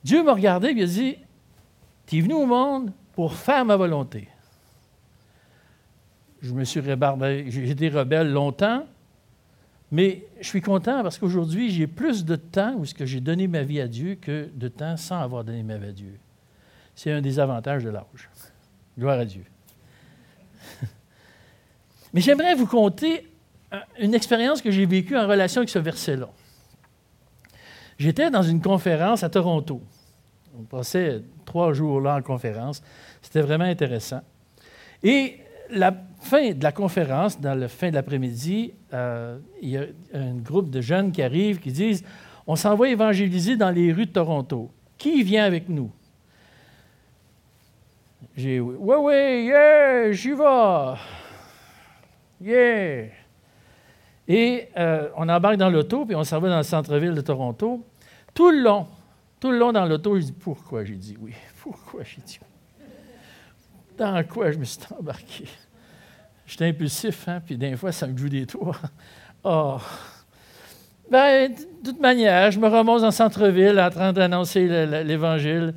[0.03, 1.17] Dieu m'a regardé et il a dit
[2.05, 4.28] Tu es venu au monde pour faire ma volonté.
[6.41, 8.86] Je me suis rébarbé, j'ai été rebelle longtemps,
[9.91, 13.80] mais je suis content parce qu'aujourd'hui, j'ai plus de temps où j'ai donné ma vie
[13.80, 16.19] à Dieu que de temps sans avoir donné ma vie à Dieu.
[16.93, 18.30] C'est un des avantages de l'âge.
[18.97, 19.43] Gloire à Dieu.
[22.13, 23.28] Mais j'aimerais vous conter
[23.99, 26.30] une expérience que j'ai vécue en relation avec ce verset-là.
[27.97, 29.82] J'étais dans une conférence à Toronto.
[30.58, 32.82] On passait trois jours là en conférence.
[33.22, 34.22] C'était vraiment intéressant.
[35.03, 35.39] Et
[35.70, 40.36] la fin de la conférence, dans la fin de l'après-midi, euh, il y a un
[40.36, 42.03] groupe de jeunes qui arrivent qui disent
[42.47, 44.72] On s'en va évangéliser dans les rues de Toronto.
[44.97, 45.91] Qui vient avec nous
[48.36, 50.95] J'ai Oui, oui, yeah, j'y vais.
[52.41, 53.10] Yeah.
[54.28, 57.84] Et euh, on embarque dans l'auto, puis on s'en dans le centre-ville de Toronto.
[58.34, 58.88] Tout le long,
[59.45, 60.83] tout le long dans l'auto, je dis Pourquoi?
[60.85, 61.31] J'ai dit oui.
[61.61, 62.01] Pourquoi?
[62.03, 62.87] J'ai dit oui.
[63.95, 65.45] Dans quoi je me suis embarqué?
[66.47, 68.75] J'étais impulsif, hein, puis des fois, ça me joue des tours.
[69.47, 69.77] Oh!
[71.11, 74.67] Ben, de toute manière, je me remonte en centre-ville en train d'annoncer
[75.03, 75.75] l'Évangile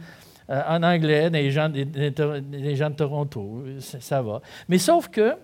[0.48, 3.62] euh, en anglais des gens, des, gens de Toronto.
[3.78, 4.40] Ça, va.
[4.70, 5.34] Mais sauf que,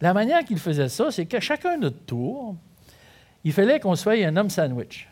[0.00, 2.56] La manière qu'il faisait ça, c'est qu'à chacun notre tour,
[3.44, 5.06] il fallait qu'on soit un homme sandwich.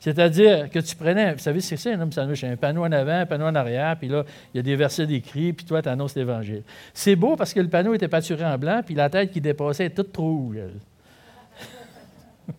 [0.00, 2.44] C'est-à-dire que tu prenais, vous savez ce que c'est un homme sandwich?
[2.44, 5.06] Un panneau en avant, un panneau en arrière, puis là, il y a des versets
[5.06, 6.62] d'écrit, puis toi, tu annonces l'Évangile.
[6.92, 9.86] C'est beau parce que le panneau était pâturé en blanc, puis la tête qui dépassait
[9.86, 10.58] était toute rouge.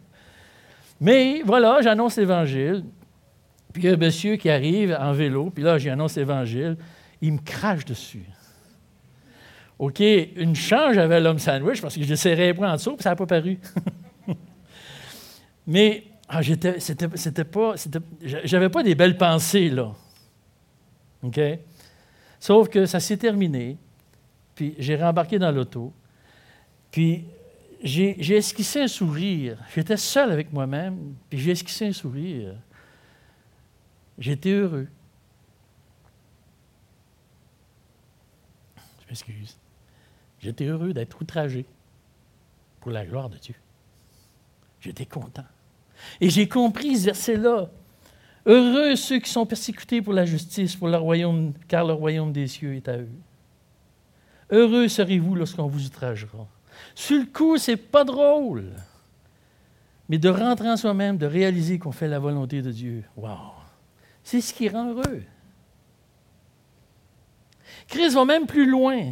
[1.02, 2.84] Mais voilà, j'annonce l'Évangile.
[3.74, 6.78] Puis il y a un monsieur qui arrive en vélo, puis là, j'annonce l'Évangile.
[7.22, 8.26] Il me crache dessus.
[9.78, 13.12] OK, une chance, j'avais l'homme sandwich parce que je serrais les en dessous, puis ça
[13.12, 13.58] n'a pas paru.
[15.68, 17.74] Mais ah, j'étais, c'était, c'était pas,
[18.22, 19.96] j'avais pas des belles pensées, là.
[21.24, 21.40] OK?
[22.40, 23.78] Sauf que ça s'est terminé,
[24.54, 25.92] puis j'ai rembarqué dans l'auto,
[26.92, 27.26] puis
[27.82, 29.58] j'ai, j'ai esquissé un sourire.
[29.74, 32.56] J'étais seul avec moi-même, puis j'ai esquissé un sourire.
[34.20, 34.88] J'étais heureux.
[39.02, 39.58] Je m'excuse.
[40.40, 41.66] J'étais heureux d'être outragé
[42.82, 43.56] pour la gloire de Dieu.
[44.80, 45.46] J'étais content.
[46.22, 47.70] Et j'ai compris ce verset-là.
[48.46, 52.48] Heureux ceux qui sont persécutés pour la justice, pour le royaume, car le royaume des
[52.48, 53.10] cieux est à eux.
[54.52, 56.48] Heureux serez-vous lorsqu'on vous outragera.
[56.96, 58.72] Sur le coup, c'est pas drôle.
[60.08, 63.54] Mais de rentrer en soi-même, de réaliser qu'on fait la volonté de Dieu, wow,
[64.24, 65.22] c'est ce qui rend heureux.
[67.88, 69.12] Christ va même plus loin.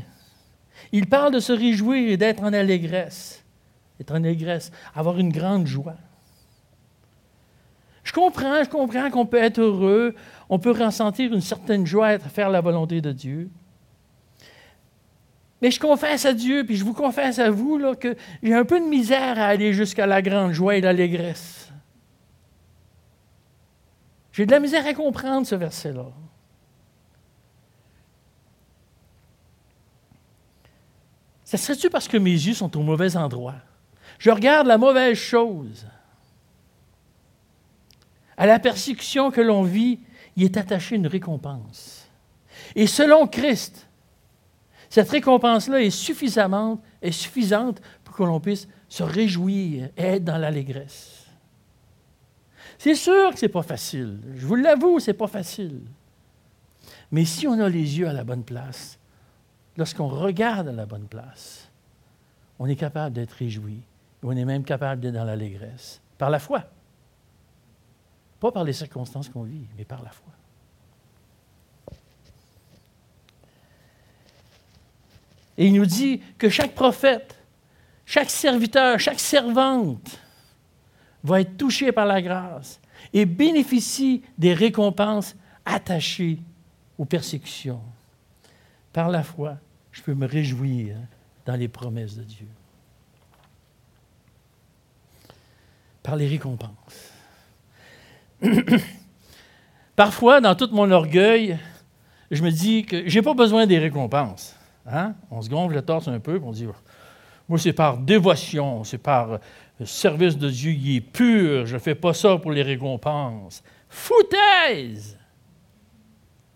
[0.92, 3.44] Il parle de se réjouir et d'être en allégresse.
[4.00, 5.98] Être en allégresse, avoir une grande joie.
[8.08, 10.16] Je comprends, je comprends qu'on peut être heureux,
[10.48, 13.50] on peut ressentir une certaine joie à faire la volonté de Dieu.
[15.62, 18.64] Mais je confesse à Dieu, puis je vous confesse à vous, là, que j'ai un
[18.64, 21.70] peu de misère à aller jusqu'à la grande joie et l'allégresse.
[24.32, 26.06] J'ai de la misère à comprendre ce verset-là.
[31.44, 33.56] Ça serait-tu parce que mes yeux sont au mauvais endroit?
[34.18, 35.86] Je regarde la mauvaise chose.
[38.38, 40.00] À la persécution que l'on vit,
[40.36, 42.08] il est attaché une récompense.
[42.76, 43.88] Et selon Christ,
[44.90, 50.38] cette récompense-là est suffisamment, est suffisante pour que l'on puisse se réjouir et être dans
[50.38, 51.26] l'allégresse.
[52.78, 54.20] C'est sûr que ce n'est pas facile.
[54.36, 55.82] Je vous l'avoue, ce n'est pas facile.
[57.12, 59.00] Mais si on a les yeux à la bonne place,
[59.78, 61.70] lorsqu'on regarde à la bonne place,
[62.60, 63.82] on est capable d'être réjoui.
[64.24, 66.02] On est même capable d'être dans l'allégresse.
[66.18, 66.64] Par la foi.
[68.40, 70.32] Pas par les circonstances qu'on vit, mais par la foi.
[75.58, 77.36] Et il nous dit que chaque prophète,
[78.06, 80.20] chaque serviteur, chaque servante
[81.24, 82.80] va être touché par la grâce
[83.12, 85.36] et bénéficie des récompenses
[85.66, 86.40] attachées
[86.98, 87.82] aux persécutions.
[88.94, 89.58] Par la foi,
[89.92, 90.96] je peux me réjouir
[91.46, 92.48] dans les promesses de Dieu.
[96.04, 97.07] Par les récompenses.
[99.96, 101.58] Parfois, dans tout mon orgueil,
[102.30, 104.56] je me dis que je n'ai pas besoin des récompenses.
[104.86, 105.16] Hein?
[105.32, 106.68] On se gonfle le torse un peu, et on dit
[107.50, 109.40] Moi, c'est par dévotion, c'est par
[109.84, 113.64] service de Dieu, il est pur, je ne fais pas ça pour les récompenses.
[113.90, 115.18] Foutaise!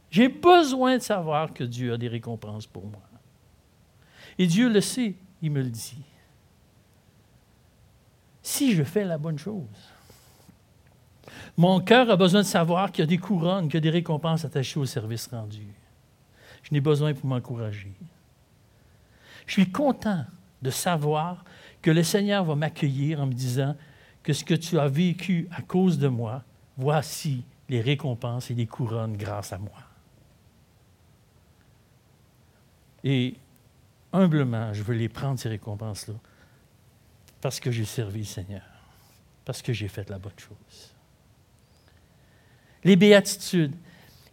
[0.10, 3.02] J'ai besoin de savoir que Dieu a des récompenses pour moi.
[4.38, 6.04] Et Dieu le sait, il me le dit.
[8.42, 9.64] Si je fais la bonne chose,
[11.58, 13.90] mon cœur a besoin de savoir qu'il y a des couronnes, qu'il y a des
[13.90, 15.68] récompenses attachées au service rendu.
[16.64, 17.94] Je n'ai besoin pour m'encourager.
[19.46, 20.26] Je suis content
[20.62, 21.44] de savoir
[21.82, 23.76] que le Seigneur va m'accueillir en me disant
[24.24, 26.44] que ce que tu as vécu à cause de moi,
[26.78, 29.72] voici les récompenses et les couronnes grâce à moi.
[33.04, 33.36] Et
[34.14, 36.14] humblement, je veux les prendre, ces récompenses-là,
[37.42, 38.62] parce que j'ai servi le Seigneur,
[39.44, 40.91] parce que j'ai fait la bonne chose.
[42.84, 43.76] Les béatitudes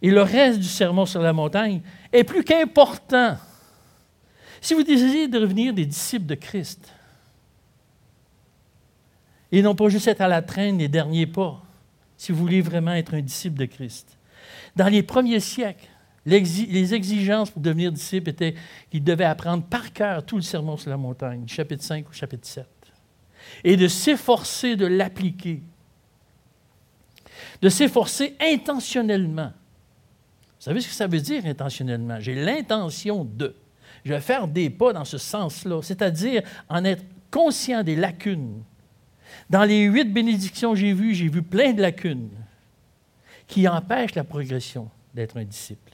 [0.01, 1.81] et le reste du sermon sur la montagne
[2.11, 3.37] est plus qu'important.
[4.61, 6.93] Si vous désirez devenir des disciples de Christ,
[9.51, 11.61] et non pas juste être à la traîne les derniers pas,
[12.17, 14.17] si vous voulez vraiment être un disciple de Christ.
[14.75, 15.87] Dans les premiers siècles,
[16.25, 18.55] les exigences pour devenir disciple étaient
[18.91, 22.45] qu'il devait apprendre par cœur tout le sermon sur la montagne, chapitre 5 ou chapitre
[22.45, 22.65] 7,
[23.63, 25.61] et de s'efforcer de l'appliquer,
[27.61, 29.51] de s'efforcer intentionnellement.
[30.59, 32.19] Vous savez ce que ça veut dire intentionnellement?
[32.19, 33.55] J'ai l'intention de.
[34.03, 38.63] Je vais faire des pas dans ce sens-là, c'est-à-dire en être conscient des lacunes.
[39.49, 42.29] Dans les huit bénédictions que j'ai vues, j'ai vu plein de lacunes
[43.47, 45.93] qui empêchent la progression d'être un disciple.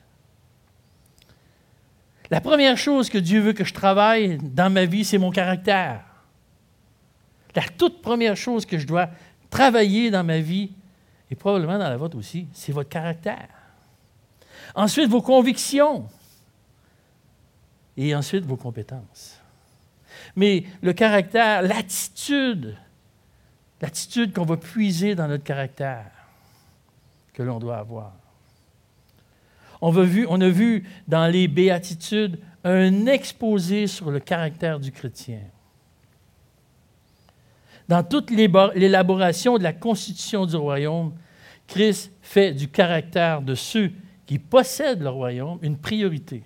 [2.31, 6.03] La première chose que Dieu veut que je travaille dans ma vie, c'est mon caractère.
[7.55, 9.09] La toute première chose que je dois
[9.49, 10.71] travailler dans ma vie,
[11.29, 13.49] et probablement dans la vôtre aussi, c'est votre caractère.
[14.75, 16.07] Ensuite, vos convictions.
[17.97, 19.39] Et ensuite, vos compétences.
[20.35, 22.77] Mais le caractère, l'attitude,
[23.81, 26.11] l'attitude qu'on va puiser dans notre caractère,
[27.33, 28.13] que l'on doit avoir.
[29.81, 35.41] On a, vu, dans les béatitudes un exposé sur le caractère du chrétien.
[37.87, 41.13] Dans toute l'élaboration de la constitution du royaume,
[41.67, 43.91] Christ fait du caractère de ceux
[44.25, 46.43] qui possèdent le royaume une priorité.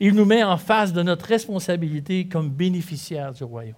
[0.00, 3.74] Il nous met en face de notre responsabilité comme bénéficiaires du royaume.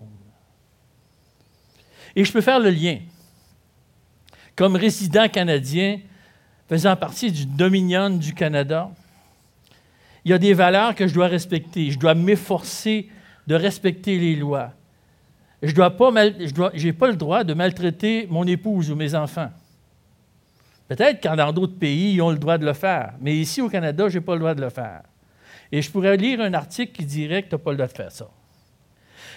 [2.15, 3.01] Et je peux faire le lien.
[4.55, 6.01] Comme résident canadien,
[6.69, 8.91] faisant partie du Dominion du Canada,
[10.25, 11.91] il y a des valeurs que je dois respecter.
[11.91, 13.09] Je dois m'efforcer
[13.47, 14.73] de respecter les lois.
[15.67, 19.51] Je n'ai pas, pas le droit de maltraiter mon épouse ou mes enfants.
[20.87, 23.69] Peut-être qu'en dans d'autres pays, ils ont le droit de le faire, mais ici au
[23.69, 25.03] Canada, je n'ai pas le droit de le faire.
[25.73, 27.93] Et je pourrais lire un article qui dirait que tu n'as pas le droit de
[27.93, 28.31] faire ça.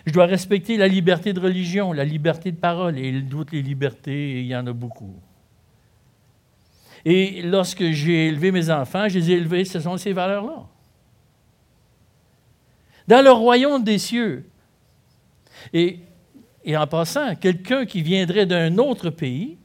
[0.06, 4.42] Je dois respecter la liberté de religion, la liberté de parole, et d'autres les libertés,
[4.42, 5.16] il y en a beaucoup.
[7.06, 10.68] Et lorsque j'ai élevé mes enfants, je les ai élevés, ce sont ces valeurs-là.
[13.08, 14.48] Dans le royaume des cieux,
[15.74, 16.00] et,
[16.70, 19.58] et en passant, quelqu'un qui viendrait d'un autre pays,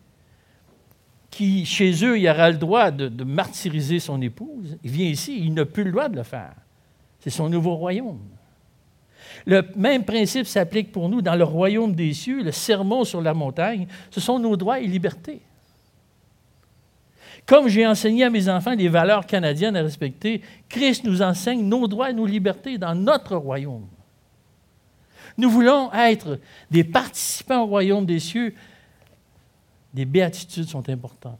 [1.30, 5.52] qui, chez eux, il aura le droit de, martyriser son épouse, il vient ici, il
[5.52, 6.54] n'a plus le droit de le faire.
[7.20, 8.22] C'est son nouveau royaume.
[9.44, 13.34] Le même principe s'applique pour nous dans le royaume des cieux, le sermon sur la
[13.34, 15.42] montagne, ce sont nos droits et libertés.
[17.44, 20.40] Comme j'ai enseigné à mes enfants des valeurs canadiennes à respecter,
[20.70, 23.88] Christ nous enseigne nos droits et nos libertés dans notre royaume.
[25.36, 26.38] Nous voulons être
[26.70, 28.54] des participants au royaume des cieux
[29.94, 31.38] des béatitudes sont importantes.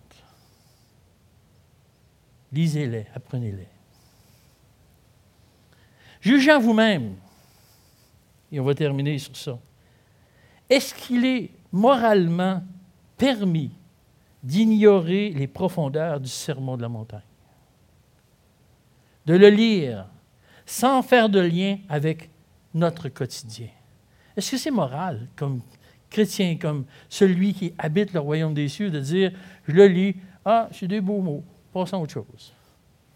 [2.52, 3.66] Lisez-les, apprenez-les.
[6.20, 7.16] Jugez vous-même,
[8.52, 9.58] et on va terminer sur ça.
[10.70, 12.62] Est-ce qu'il est moralement
[13.18, 13.72] permis
[14.42, 17.20] d'ignorer les profondeurs du sermon de la montagne?
[19.26, 20.06] De le lire
[20.64, 22.30] sans faire de lien avec
[22.72, 23.68] notre quotidien?
[24.36, 25.60] Est-ce que c'est moral comme
[26.10, 29.32] chrétien, comme celui qui habite le royaume des cieux, de dire,
[29.66, 32.52] je le lis, ah, c'est des beaux mots, passons à autre chose?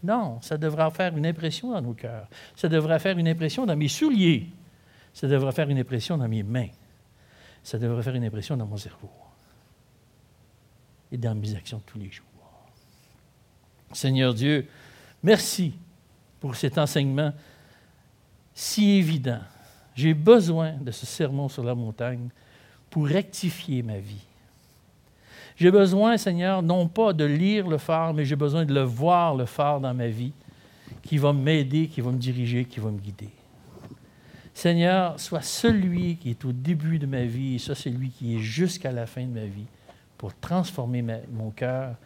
[0.02, 2.28] Non, ça devra faire une impression dans nos cœurs.
[2.54, 4.46] Ça devrait faire une impression dans mes souliers.
[5.12, 6.68] Ça devrait faire une impression dans mes mains.
[7.64, 9.10] Ça devrait faire une impression dans mon cerveau.
[11.10, 12.26] Et dans mes actions de tous les jours.
[13.92, 14.68] Seigneur Dieu,
[15.22, 15.74] merci
[16.38, 17.32] pour cet enseignement
[18.54, 19.40] si évident.
[19.98, 22.28] J'ai besoin de ce sermon sur la montagne
[22.88, 24.24] pour rectifier ma vie.
[25.56, 29.34] J'ai besoin, Seigneur, non pas de lire le phare, mais j'ai besoin de le voir,
[29.34, 30.30] le phare dans ma vie,
[31.02, 33.30] qui va m'aider, qui va me diriger, qui va me guider.
[34.54, 38.40] Seigneur, sois celui qui est au début de ma vie et soit celui qui est
[38.40, 39.66] jusqu'à la fin de ma vie
[40.16, 41.96] pour transformer mon cœur,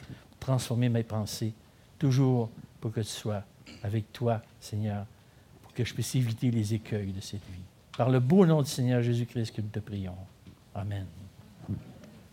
[0.40, 1.52] transformer mes pensées,
[1.98, 2.48] toujours
[2.80, 3.42] pour que tu sois
[3.82, 5.04] avec toi, Seigneur,
[5.62, 7.61] pour que je puisse éviter les écueils de cette vie.
[7.96, 10.16] Par le beau nom du Seigneur Jésus-Christ que nous te prions.
[10.74, 11.06] Amen.